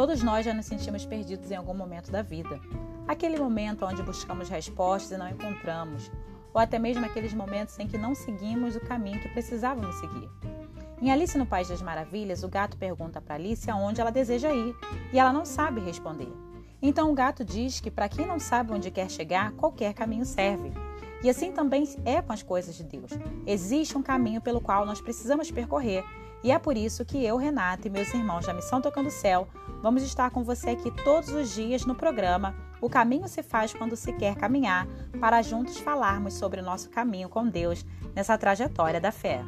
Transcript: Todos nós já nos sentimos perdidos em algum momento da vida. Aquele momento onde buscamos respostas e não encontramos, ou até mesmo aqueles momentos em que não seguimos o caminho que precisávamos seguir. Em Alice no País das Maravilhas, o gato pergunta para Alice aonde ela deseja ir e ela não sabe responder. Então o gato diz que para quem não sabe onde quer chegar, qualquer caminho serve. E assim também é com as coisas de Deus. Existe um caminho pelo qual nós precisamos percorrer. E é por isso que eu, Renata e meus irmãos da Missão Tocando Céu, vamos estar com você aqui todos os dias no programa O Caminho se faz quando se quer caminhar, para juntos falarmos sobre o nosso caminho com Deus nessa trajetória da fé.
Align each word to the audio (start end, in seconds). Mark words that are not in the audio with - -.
Todos 0.00 0.22
nós 0.22 0.46
já 0.46 0.54
nos 0.54 0.64
sentimos 0.64 1.04
perdidos 1.04 1.50
em 1.50 1.56
algum 1.56 1.74
momento 1.74 2.10
da 2.10 2.22
vida. 2.22 2.58
Aquele 3.06 3.38
momento 3.38 3.84
onde 3.84 4.02
buscamos 4.02 4.48
respostas 4.48 5.10
e 5.10 5.18
não 5.18 5.28
encontramos, 5.28 6.10
ou 6.54 6.58
até 6.58 6.78
mesmo 6.78 7.04
aqueles 7.04 7.34
momentos 7.34 7.78
em 7.78 7.86
que 7.86 7.98
não 7.98 8.14
seguimos 8.14 8.74
o 8.74 8.80
caminho 8.80 9.20
que 9.20 9.28
precisávamos 9.28 9.94
seguir. 9.96 10.26
Em 11.02 11.12
Alice 11.12 11.36
no 11.36 11.44
País 11.44 11.68
das 11.68 11.82
Maravilhas, 11.82 12.42
o 12.42 12.48
gato 12.48 12.78
pergunta 12.78 13.20
para 13.20 13.34
Alice 13.34 13.70
aonde 13.70 14.00
ela 14.00 14.10
deseja 14.10 14.50
ir 14.54 14.74
e 15.12 15.18
ela 15.18 15.34
não 15.34 15.44
sabe 15.44 15.82
responder. 15.82 16.32
Então 16.80 17.10
o 17.10 17.14
gato 17.14 17.44
diz 17.44 17.78
que 17.78 17.90
para 17.90 18.08
quem 18.08 18.24
não 18.26 18.40
sabe 18.40 18.72
onde 18.72 18.90
quer 18.90 19.10
chegar, 19.10 19.52
qualquer 19.52 19.92
caminho 19.92 20.24
serve. 20.24 20.72
E 21.22 21.28
assim 21.28 21.52
também 21.52 21.84
é 22.04 22.22
com 22.22 22.32
as 22.32 22.42
coisas 22.42 22.74
de 22.74 22.84
Deus. 22.84 23.10
Existe 23.46 23.96
um 23.96 24.02
caminho 24.02 24.40
pelo 24.40 24.60
qual 24.60 24.86
nós 24.86 25.00
precisamos 25.00 25.50
percorrer. 25.50 26.04
E 26.42 26.50
é 26.50 26.58
por 26.58 26.76
isso 26.76 27.04
que 27.04 27.22
eu, 27.22 27.36
Renata 27.36 27.86
e 27.86 27.90
meus 27.90 28.12
irmãos 28.14 28.46
da 28.46 28.54
Missão 28.54 28.80
Tocando 28.80 29.10
Céu, 29.10 29.46
vamos 29.82 30.02
estar 30.02 30.30
com 30.30 30.42
você 30.42 30.70
aqui 30.70 30.90
todos 31.04 31.28
os 31.28 31.54
dias 31.54 31.84
no 31.84 31.94
programa 31.94 32.54
O 32.80 32.88
Caminho 32.88 33.28
se 33.28 33.42
faz 33.42 33.74
quando 33.74 33.94
se 33.94 34.10
quer 34.14 34.34
caminhar, 34.36 34.86
para 35.20 35.42
juntos 35.42 35.78
falarmos 35.78 36.34
sobre 36.34 36.60
o 36.60 36.64
nosso 36.64 36.88
caminho 36.88 37.28
com 37.28 37.46
Deus 37.46 37.84
nessa 38.14 38.38
trajetória 38.38 38.98
da 38.98 39.12
fé. 39.12 39.44